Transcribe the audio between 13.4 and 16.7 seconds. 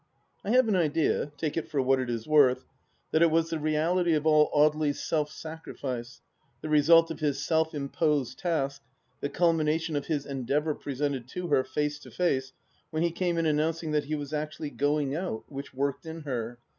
announcing that he was actually" going out," which worked in her.